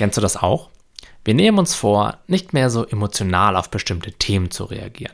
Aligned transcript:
Kennst 0.00 0.16
du 0.16 0.22
das 0.22 0.38
auch? 0.38 0.70
Wir 1.26 1.34
nehmen 1.34 1.58
uns 1.58 1.74
vor, 1.74 2.16
nicht 2.26 2.54
mehr 2.54 2.70
so 2.70 2.86
emotional 2.86 3.54
auf 3.54 3.68
bestimmte 3.68 4.12
Themen 4.12 4.50
zu 4.50 4.64
reagieren. 4.64 5.12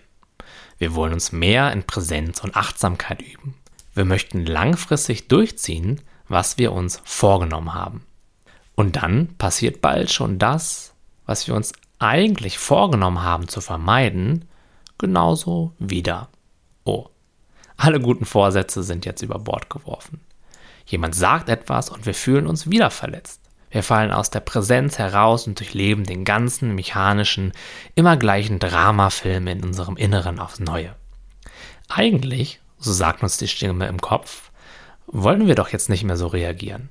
Wir 0.79 0.95
wollen 0.95 1.13
uns 1.13 1.33
mehr 1.33 1.73
in 1.73 1.83
Präsenz 1.83 2.45
und 2.45 2.55
Achtsamkeit 2.55 3.21
üben. 3.21 3.57
Wir 3.95 4.05
möchten 4.05 4.47
langfristig 4.47 5.27
durchziehen, 5.27 6.03
was 6.29 6.57
wir 6.59 6.71
uns 6.71 7.03
vorgenommen 7.05 7.75
haben. 7.75 8.07
Und 8.77 8.95
dann 8.95 9.35
passiert 9.39 9.81
bald 9.81 10.13
schon 10.13 10.39
das, 10.39 10.95
was 11.25 11.49
wir 11.49 11.57
uns 11.57 11.73
eigentlich 11.99 12.57
vorgenommen 12.57 13.25
haben 13.25 13.49
zu 13.49 13.61
vermeiden, 13.61 14.45
genauso 14.99 15.73
wieder. 15.81 16.29
Oh, 16.85 17.09
alle 17.77 17.99
guten 17.99 18.25
Vorsätze 18.25 18.85
sind 18.85 19.05
jetzt 19.05 19.23
über 19.23 19.41
Bord 19.41 19.69
geworfen. 19.69 20.21
Jemand 20.87 21.17
sagt 21.17 21.49
etwas 21.49 21.91
und 21.91 22.07
wir 22.07 22.15
fühlen 22.15 22.47
uns 22.47 22.71
wieder 22.71 22.93
verletzt. 22.93 23.46
Wir 23.71 23.83
fallen 23.83 24.13
aus 24.13 24.31
der 24.31 24.41
Präsenz 24.41 24.99
heraus 24.99 25.47
und 25.47 25.59
durchleben 25.59 26.05
den 26.05 26.25
ganzen 26.25 26.75
mechanischen, 26.75 27.53
immer 27.95 28.17
gleichen 28.17 28.59
Dramafilm 28.59 29.47
in 29.49 29.65
unserem 29.65 29.97
Inneren 29.97 30.39
aufs 30.39 30.61
Neue. 30.61 30.95
Eigentlich, 31.89 32.61
so 32.79 32.93
sagt 32.93 33.23
uns 33.23 33.37
die 33.37 33.49
Stimme 33.49 33.87
im 33.87 34.01
Kopf, 34.01 34.51
wollen 35.07 35.47
wir 35.47 35.55
doch 35.55 35.69
jetzt 35.69 35.89
nicht 35.89 36.05
mehr 36.05 36.17
so 36.17 36.27
reagieren. 36.27 36.89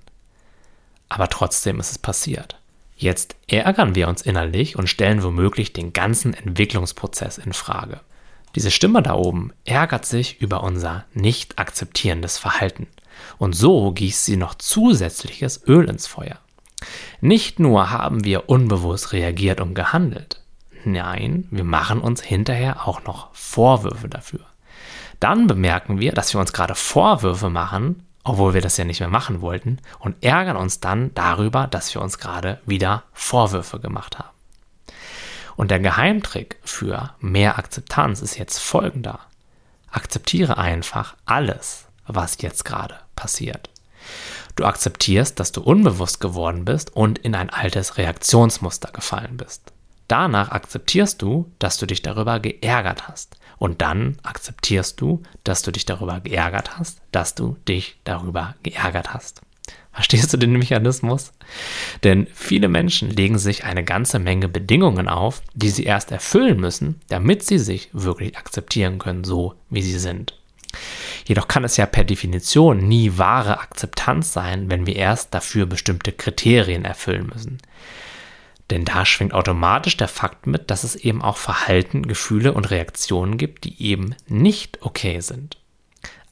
Aber 1.09 1.29
trotzdem 1.29 1.79
ist 1.79 1.91
es 1.91 1.97
passiert. 1.97 2.59
Jetzt 2.97 3.35
ärgern 3.47 3.93
wir 3.95 4.07
uns 4.07 4.21
innerlich 4.21 4.77
und 4.77 4.89
stellen 4.89 5.21
womöglich 5.21 5.73
den 5.73 5.91
ganzen 5.91 6.33
Entwicklungsprozess 6.33 7.37
in 7.37 7.53
Frage. 7.53 7.99
Diese 8.55 8.71
Stimme 8.71 9.01
da 9.01 9.15
oben 9.15 9.51
ärgert 9.65 10.05
sich 10.05 10.41
über 10.41 10.63
unser 10.63 11.03
nicht 11.13 11.59
akzeptierendes 11.59 12.37
Verhalten. 12.37 12.87
Und 13.37 13.53
so 13.53 13.91
gießt 13.91 14.23
sie 14.25 14.37
noch 14.37 14.55
zusätzliches 14.55 15.61
Öl 15.67 15.89
ins 15.89 16.07
Feuer. 16.07 16.39
Nicht 17.21 17.59
nur 17.59 17.91
haben 17.91 18.23
wir 18.23 18.49
unbewusst 18.49 19.13
reagiert 19.13 19.61
und 19.61 19.73
gehandelt, 19.73 20.41
nein, 20.83 21.47
wir 21.51 21.63
machen 21.63 21.99
uns 21.99 22.21
hinterher 22.21 22.87
auch 22.87 23.03
noch 23.03 23.33
Vorwürfe 23.33 24.09
dafür. 24.09 24.41
Dann 25.19 25.47
bemerken 25.47 25.99
wir, 25.99 26.11
dass 26.11 26.33
wir 26.33 26.41
uns 26.41 26.53
gerade 26.53 26.75
Vorwürfe 26.75 27.49
machen, 27.49 28.05
obwohl 28.23 28.53
wir 28.53 28.61
das 28.61 28.77
ja 28.77 28.85
nicht 28.85 28.99
mehr 28.99 29.09
machen 29.09 29.41
wollten, 29.41 29.79
und 29.99 30.23
ärgern 30.23 30.57
uns 30.57 30.79
dann 30.79 31.13
darüber, 31.13 31.67
dass 31.67 31.93
wir 31.93 32.01
uns 32.01 32.17
gerade 32.17 32.59
wieder 32.65 33.03
Vorwürfe 33.13 33.79
gemacht 33.79 34.19
haben. 34.19 34.29
Und 35.55 35.71
der 35.71 35.79
Geheimtrick 35.79 36.57
für 36.63 37.11
mehr 37.19 37.57
Akzeptanz 37.57 38.21
ist 38.21 38.37
jetzt 38.37 38.59
folgender. 38.59 39.19
Akzeptiere 39.89 40.57
einfach 40.57 41.15
alles, 41.25 41.85
was 42.07 42.41
jetzt 42.41 42.65
gerade 42.65 42.95
passiert. 43.15 43.69
Du 44.55 44.63
akzeptierst, 44.63 45.39
dass 45.39 45.51
du 45.51 45.61
unbewusst 45.61 46.19
geworden 46.19 46.65
bist 46.65 46.95
und 46.95 47.17
in 47.19 47.35
ein 47.35 47.49
altes 47.49 47.97
Reaktionsmuster 47.97 48.91
gefallen 48.91 49.37
bist. 49.37 49.73
Danach 50.07 50.49
akzeptierst 50.49 51.21
du, 51.21 51.51
dass 51.59 51.77
du 51.77 51.85
dich 51.85 52.01
darüber 52.01 52.39
geärgert 52.39 53.07
hast. 53.07 53.37
Und 53.57 53.81
dann 53.81 54.17
akzeptierst 54.23 54.99
du, 55.01 55.23
dass 55.43 55.61
du 55.61 55.71
dich 55.71 55.85
darüber 55.85 56.19
geärgert 56.19 56.77
hast, 56.77 56.99
dass 57.11 57.35
du 57.35 57.57
dich 57.67 57.97
darüber 58.03 58.55
geärgert 58.63 59.13
hast. 59.13 59.41
Verstehst 59.91 60.33
du 60.33 60.37
den 60.37 60.51
Mechanismus? 60.51 61.31
Denn 62.03 62.27
viele 62.33 62.67
Menschen 62.67 63.09
legen 63.09 63.39
sich 63.39 63.63
eine 63.63 63.83
ganze 63.83 64.19
Menge 64.19 64.49
Bedingungen 64.49 65.07
auf, 65.07 65.41
die 65.53 65.69
sie 65.69 65.85
erst 65.85 66.11
erfüllen 66.11 66.59
müssen, 66.59 66.99
damit 67.07 67.43
sie 67.43 67.59
sich 67.59 67.89
wirklich 67.93 68.37
akzeptieren 68.37 68.99
können, 68.99 69.23
so 69.23 69.55
wie 69.69 69.81
sie 69.81 69.97
sind. 69.97 70.37
Jedoch 71.25 71.47
kann 71.47 71.63
es 71.63 71.75
ja 71.77 71.85
per 71.85 72.03
Definition 72.03 72.87
nie 72.87 73.17
wahre 73.17 73.59
Akzeptanz 73.59 74.31
sein, 74.31 74.69
wenn 74.69 74.85
wir 74.85 74.95
erst 74.95 75.33
dafür 75.33 75.65
bestimmte 75.65 76.11
Kriterien 76.11 76.85
erfüllen 76.85 77.27
müssen. 77.33 77.57
Denn 78.69 78.85
da 78.85 79.05
schwingt 79.05 79.33
automatisch 79.33 79.97
der 79.97 80.07
Fakt 80.07 80.47
mit, 80.47 80.71
dass 80.71 80.83
es 80.83 80.95
eben 80.95 81.21
auch 81.21 81.37
Verhalten, 81.37 82.07
Gefühle 82.07 82.53
und 82.53 82.69
Reaktionen 82.71 83.37
gibt, 83.37 83.63
die 83.63 83.81
eben 83.81 84.15
nicht 84.27 84.81
okay 84.81 85.19
sind. 85.19 85.57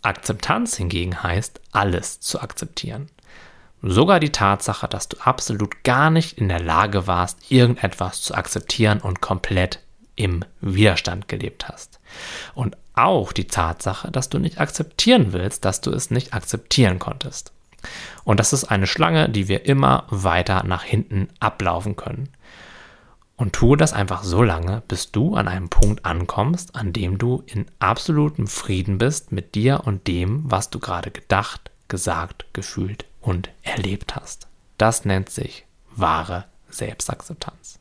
Akzeptanz 0.01 0.77
hingegen 0.77 1.23
heißt, 1.23 1.61
alles 1.71 2.19
zu 2.19 2.41
akzeptieren. 2.41 3.09
Sogar 3.81 4.19
die 4.19 4.31
Tatsache, 4.31 4.87
dass 4.87 5.09
du 5.09 5.17
absolut 5.17 5.83
gar 5.83 6.09
nicht 6.09 6.37
in 6.37 6.49
der 6.49 6.61
Lage 6.61 7.05
warst, 7.07 7.51
irgendetwas 7.51 8.21
zu 8.21 8.33
akzeptieren 8.33 8.99
und 9.01 9.21
komplett 9.21 9.79
im 10.15 10.45
Widerstand 10.61 11.27
gelebt 11.27 11.67
hast. 11.67 11.99
Und 12.53 12.77
auch 12.95 13.33
die 13.33 13.47
Tatsache, 13.47 14.11
dass 14.11 14.29
du 14.29 14.39
nicht 14.39 14.59
akzeptieren 14.59 15.33
willst, 15.33 15.65
dass 15.65 15.81
du 15.81 15.91
es 15.91 16.11
nicht 16.11 16.33
akzeptieren 16.33 16.99
konntest. 16.99 17.51
Und 18.23 18.39
das 18.39 18.53
ist 18.53 18.65
eine 18.65 18.87
Schlange, 18.87 19.29
die 19.29 19.47
wir 19.47 19.65
immer 19.65 20.05
weiter 20.09 20.63
nach 20.63 20.83
hinten 20.83 21.29
ablaufen 21.39 21.95
können. 21.95 22.29
Und 23.35 23.53
tue 23.53 23.77
das 23.77 23.93
einfach 23.93 24.23
so 24.23 24.43
lange, 24.43 24.83
bis 24.87 25.11
du 25.11 25.35
an 25.35 25.47
einem 25.47 25.69
Punkt 25.69 26.05
ankommst, 26.05 26.75
an 26.75 26.93
dem 26.93 27.17
du 27.17 27.43
in 27.47 27.65
absolutem 27.79 28.47
Frieden 28.47 28.99
bist 28.99 29.31
mit 29.31 29.55
dir 29.55 29.81
und 29.85 30.07
dem, 30.07 30.43
was 30.49 30.69
du 30.69 30.79
gerade 30.79 31.11
gedacht, 31.11 31.71
gesagt, 31.87 32.45
gefühlt 32.53 33.05
und 33.21 33.49
erlebt 33.63 34.15
hast. 34.15 34.47
Das 34.77 35.03
nennt 35.03 35.29
sich 35.29 35.65
wahre 35.95 36.45
Selbstakzeptanz. 36.69 37.79